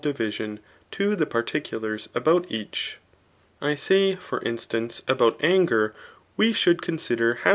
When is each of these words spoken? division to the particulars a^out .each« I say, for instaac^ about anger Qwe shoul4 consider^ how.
division 0.01 0.59
to 0.89 1.15
the 1.15 1.27
particulars 1.27 2.09
a^out 2.15 2.49
.each« 2.51 2.97
I 3.61 3.75
say, 3.75 4.15
for 4.15 4.39
instaac^ 4.39 5.07
about 5.07 5.37
anger 5.43 5.93
Qwe 6.39 6.49
shoul4 6.53 6.77
consider^ 6.77 7.37
how. 7.37 7.49